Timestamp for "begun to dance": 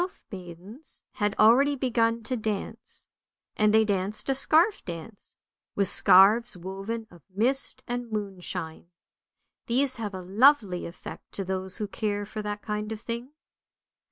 1.75-3.07